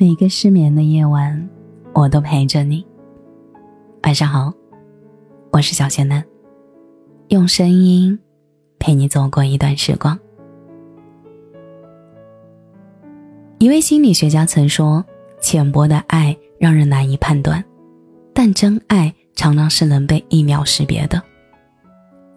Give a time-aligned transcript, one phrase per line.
[0.00, 1.48] 每个失眠的夜晚，
[1.92, 2.86] 我都陪着你。
[4.04, 4.54] 晚上好，
[5.50, 6.24] 我是小仙男，
[7.30, 8.16] 用声音
[8.78, 10.16] 陪你走过一段时光。
[13.58, 15.04] 一位心理学家曾说
[15.42, 17.64] ：“浅薄的爱让人难以判断，
[18.32, 21.20] 但真爱常常是能被一秒识别的。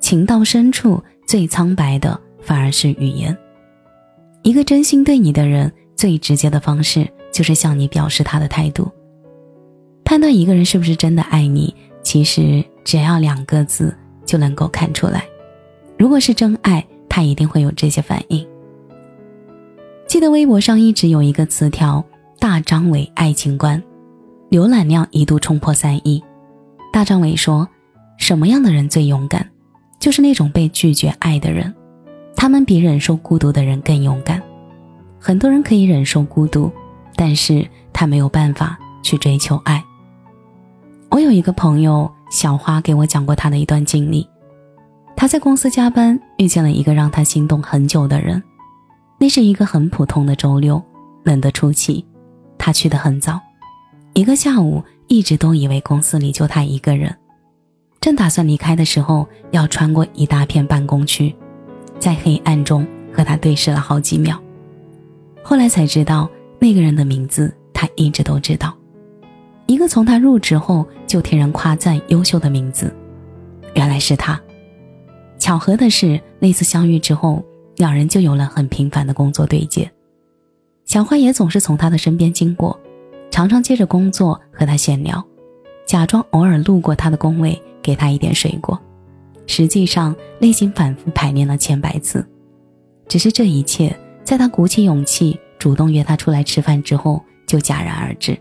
[0.00, 3.36] 情到深处，最苍白的反而是语言。
[4.40, 8.90] 一个真心对你的人，最直接的方式。”就是向你表示他的态度。
[10.04, 15.24] 判断一个人是不是真的爱你，其实只要两个字就能够看出来。
[15.96, 18.44] 如果是真爱，他一定会有这些反应。
[20.06, 22.04] 记得微博上一直有一个词条
[22.40, 23.80] “大张伟爱情观”，
[24.50, 26.20] 浏览量一度冲破三亿。
[26.92, 27.68] 大张伟说
[28.18, 29.48] ：“什么样的人最勇敢？
[30.00, 31.72] 就是那种被拒绝爱的人，
[32.34, 34.42] 他们比忍受孤独的人更勇敢。
[35.20, 36.68] 很多人可以忍受孤独。”
[37.20, 39.84] 但是他没有办法去追求爱。
[41.10, 44.26] 我有一个朋友小花给我讲过她的一段经历，
[45.14, 48.42] 她在公司加班，遇见了一个让她心动很久的人。
[49.18, 50.82] 那是一个很普通的周六，
[51.22, 52.02] 冷得出奇。
[52.56, 53.38] 她去的很早，
[54.14, 57.14] 一个下午一直都以为公司里就她一个人。
[58.00, 61.36] 正打算离开的时候，要穿过一大片办公区，
[61.98, 64.40] 在黑暗中和他对视了好几秒。
[65.42, 66.26] 后来才知道。
[66.60, 68.76] 那个人的名字，他一直都知道，
[69.66, 72.94] 一个从他入职后就听人夸赞优秀的名字，
[73.74, 74.38] 原来是他。
[75.38, 77.42] 巧合的是，那次相遇之后，
[77.76, 79.90] 两人就有了很频繁的工作对接。
[80.84, 82.78] 小花也总是从他的身边经过，
[83.30, 85.24] 常常借着工作和他闲聊，
[85.86, 88.78] 假装偶尔路过他的工位给他一点水果，
[89.46, 92.22] 实际上内心反复排练了千百次。
[93.08, 95.40] 只是这一切，在他鼓起勇气。
[95.60, 98.36] 主动约他出来吃饭之后，就戛然而止。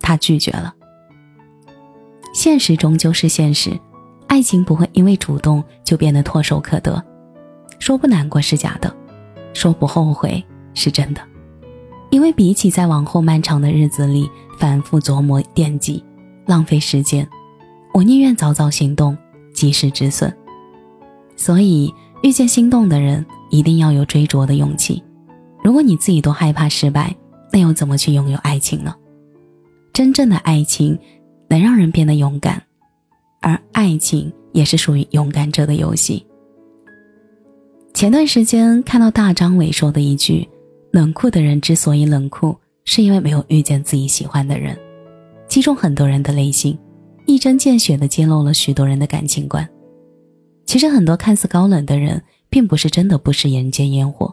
[0.00, 0.72] 他拒绝了。
[2.34, 3.70] 现实终究是现实，
[4.26, 7.02] 爱情不会因为主动就变得唾手可得。
[7.78, 8.94] 说不难过是假的，
[9.54, 10.44] 说不后悔
[10.74, 11.20] 是真的。
[12.10, 16.04] 因为比起在往后漫长的日子里反复琢磨惦记，
[16.46, 17.26] 浪费时间，
[17.94, 19.16] 我宁愿早早行动，
[19.54, 20.32] 及时止损。
[21.36, 25.02] 所以，遇见心动的人，一定要有追逐的勇气。
[25.74, 27.12] 如果你自己都害怕失败，
[27.50, 28.94] 那又怎么去拥有爱情呢？
[29.92, 30.96] 真正的爱情
[31.48, 32.62] 能让人变得勇敢，
[33.40, 36.24] 而爱情也是属于勇敢者的游戏。
[37.92, 40.48] 前段时间看到大张伟说的一句
[40.94, 44.78] ：“冷酷的人之所以冷酷，是因为没有遇见自己喜欢的人。”
[45.50, 46.78] 击中很多人的内心，
[47.26, 49.68] 一针见血地揭露了许多人的感情观。
[50.66, 54.32] 其实，很多看似高冷的人，并不是真的不食人间烟火。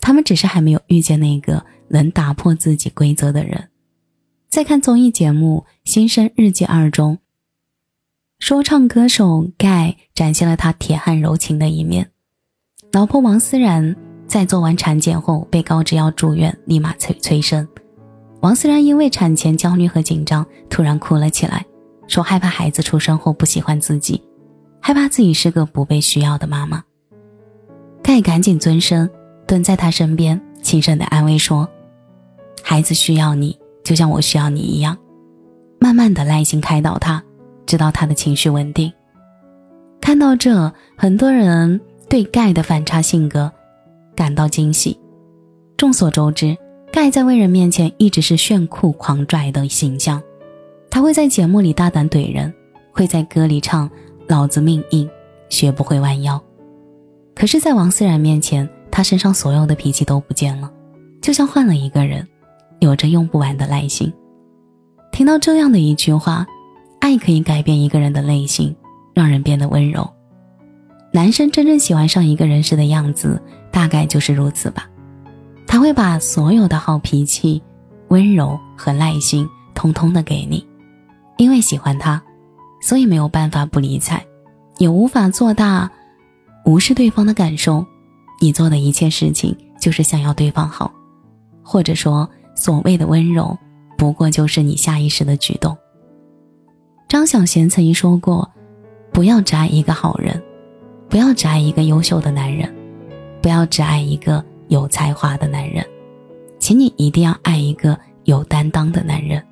[0.00, 3.68] 他们只是还没有遇见那个能打破自己规则的人。
[4.48, 7.18] 在看综艺节目《新生日记二》中，
[8.38, 12.10] 说唱歌手盖展现了他铁汉柔情的一面。
[12.92, 13.94] 老婆王思然
[14.26, 17.68] 在做完产检后被告知要住院，立马催催生。
[18.40, 21.64] 王思然因为产前焦虑和紧张，突然哭了起来，
[22.08, 24.20] 说害怕孩子出生后不喜欢自己，
[24.80, 26.82] 害怕自己是个不被需要的妈妈。
[28.02, 29.08] 盖赶紧尊声。
[29.50, 31.68] 蹲在他身边，轻声的安慰说
[32.62, 34.96] ：“孩子需要你，就像我需要你一样。”
[35.80, 37.20] 慢慢的耐心开导他，
[37.66, 38.92] 直到他的情绪稳定。
[40.00, 43.50] 看到这，很多人对盖的反差性格
[44.14, 44.96] 感到惊喜。
[45.76, 46.56] 众所周知，
[46.92, 50.22] 盖在外人面前一直是炫酷狂拽的形象，
[50.92, 52.54] 他会在节目里大胆怼人，
[52.92, 53.90] 会在歌里唱
[54.28, 55.10] “老子命硬，
[55.48, 56.40] 学不会弯腰”。
[57.34, 58.68] 可是，在王思然面前，
[59.00, 60.70] 他身上所有的脾气都不见了，
[61.22, 62.28] 就像换了一个人，
[62.80, 64.12] 有着用不完的耐心。
[65.10, 66.46] 听到这样的一句话，
[67.00, 68.76] 爱可以改变一个人的内心，
[69.14, 70.06] 让人变得温柔。
[71.14, 73.40] 男生真正喜欢上一个人时的样子，
[73.70, 74.86] 大概就是如此吧。
[75.66, 77.62] 他会把所有的好脾气、
[78.08, 80.62] 温柔和耐心，通通的给你，
[81.38, 82.22] 因为喜欢他，
[82.82, 84.22] 所以没有办法不理睬，
[84.76, 85.90] 也无法做大，
[86.66, 87.82] 无视对方的感受。
[88.40, 90.90] 你做的一切事情就是想要对方好，
[91.62, 93.56] 或者说所谓的温柔，
[93.96, 95.76] 不过就是你下意识的举动。
[97.06, 98.50] 张小娴曾经说过
[99.12, 100.42] ：“不要只爱一个好人，
[101.08, 102.74] 不要只爱一个优秀的男人，
[103.42, 105.84] 不要只爱一个有才华的男人，
[106.58, 109.44] 请你一定要爱一个有担当的男人。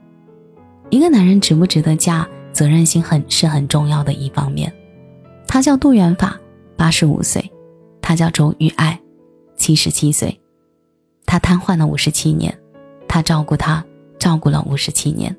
[0.89, 4.73] 一个男人值不值得嫁，责任心很是很重要的一方面。”
[5.47, 6.39] 他叫杜元法，
[6.77, 7.45] 八十五岁。
[8.09, 8.99] 他叫周玉爱，
[9.55, 10.41] 七十七岁，
[11.27, 12.59] 他瘫痪了五十七年，
[13.07, 13.85] 他照顾她，
[14.19, 15.37] 照顾了五十七年。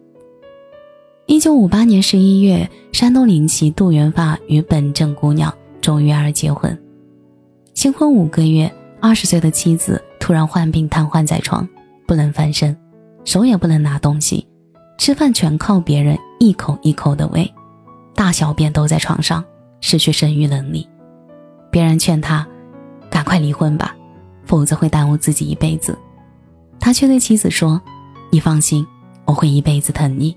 [1.25, 5.51] 一九五八年十一月，山东临沂杜元发与本镇姑娘
[5.81, 6.79] 周玉儿结婚。
[7.73, 8.71] 新婚五个月，
[9.01, 11.67] 二十岁的妻子突然患病瘫痪在床，
[12.05, 12.77] 不能翻身，
[13.25, 14.47] 手也不能拿东西，
[14.99, 17.51] 吃饭全靠别人一口一口的喂，
[18.13, 19.43] 大小便都在床上，
[19.81, 20.87] 失去生育能力。
[21.71, 22.47] 别人劝他，
[23.09, 23.95] 赶快离婚吧，
[24.45, 25.97] 否则会耽误自己一辈子。
[26.79, 27.81] 他却对妻子说
[28.31, 28.85] ：“你放心，
[29.25, 30.35] 我会一辈子疼你。”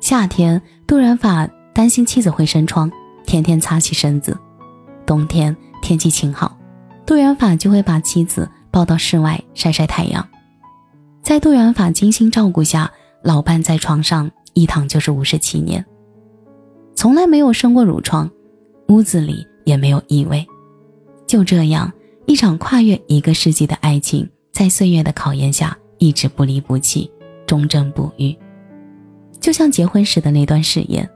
[0.00, 2.90] 夏天，杜元法担心妻子会生疮，
[3.26, 4.32] 天天擦洗身子；
[5.06, 6.56] 冬天天气晴好，
[7.06, 10.26] 杜元法就会把妻子抱到室外晒晒太阳。
[11.22, 12.90] 在杜元法精心照顾下，
[13.22, 15.84] 老伴在床上一躺就是五十七年，
[16.94, 18.28] 从来没有生过褥疮，
[18.88, 20.44] 屋子里也没有异味。
[21.30, 21.92] 就这样，
[22.26, 27.08] 一场跨越一个世纪的爱情，在岁月的考验下，一直不离不弃，
[27.46, 28.36] 忠贞不渝。
[29.40, 31.08] 就像结婚时的那段誓言，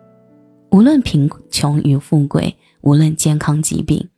[0.70, 4.08] 无论贫穷与富贵，无论健康疾病，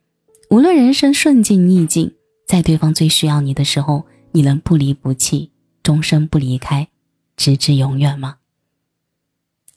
[0.51, 2.13] 无论人生顺境逆境，
[2.45, 5.51] 在对方最需要你的时候，你能不离不弃，
[5.81, 6.89] 终身不离开，
[7.35, 8.35] 直至永远吗？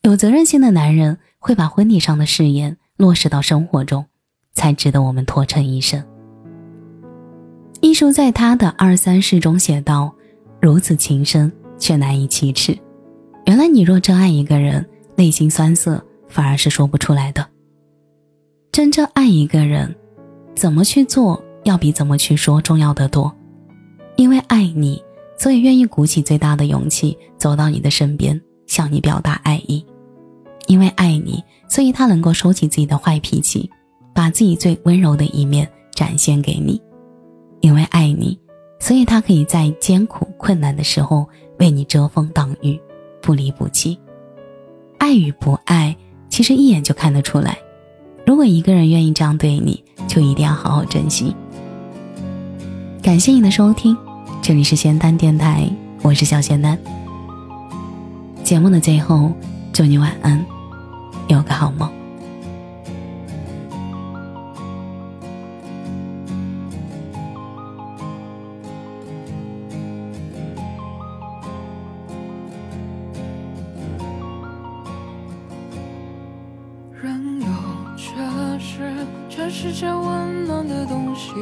[0.03, 4.05] 有责任心的男人会把婚礼上的誓言落实到生活中，
[4.61, 6.05] 才值得我们托称一生。
[7.81, 10.15] 艺术在他的二三事中写道
[10.61, 12.79] ：“如此情深，却难以启齿。”
[13.47, 14.87] 原来你若真爱一个人，
[15.17, 17.49] 内心酸涩反而是说不出来的。
[18.71, 19.97] 真正爱一个人，
[20.55, 23.35] 怎么去做要比怎么去说重要的多。
[24.17, 25.03] 因为爱你，
[25.39, 29.83] 所以愿意鼓起最大的勇气走到你的身边，向你表达爱意。
[30.67, 33.71] 因为爱你，所以他能够收起自己的坏脾气，
[34.21, 36.79] 把自己最温柔的一面展现给你。
[37.63, 38.39] 因为爱你，
[38.79, 41.27] 所以他可以在艰苦困难的时候
[41.59, 42.79] 为你遮风挡雨。
[43.23, 43.99] 不离不弃，
[44.99, 45.97] 爱与不爱，
[46.29, 47.57] 其实一眼就看得出来。
[48.27, 51.35] 如果一个人愿意这样对你，就一定要好好珍惜。
[53.03, 53.97] 感谢你的收听，
[54.43, 55.67] 这里是仙丹电台，
[56.03, 56.79] 我是小仙丹。
[58.45, 59.33] 节目的最后，
[59.73, 60.45] 祝你晚安，
[61.29, 62.00] 有个好梦。
[79.63, 81.33] 世界温暖的东西，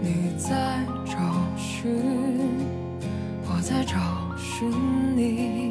[0.00, 1.18] 你在找
[1.56, 1.90] 寻，
[3.44, 3.98] 我在找
[4.38, 4.70] 寻
[5.16, 5.65] 你。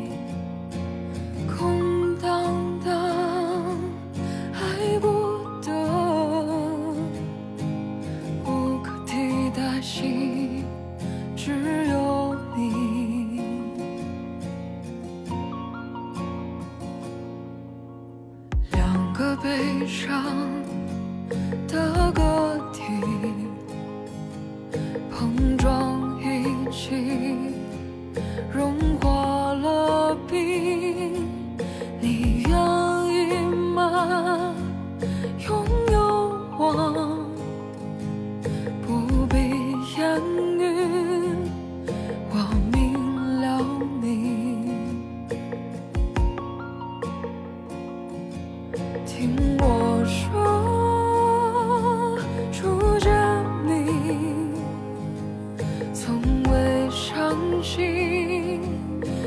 [20.23, 20.54] 让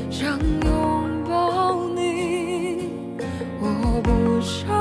[0.09, 2.89] 想拥抱你，
[3.61, 4.78] 我不想。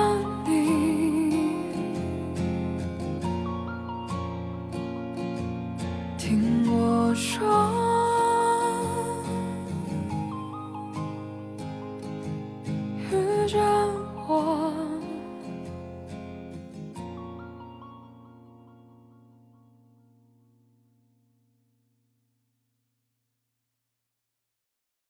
[0.00, 0.39] 遇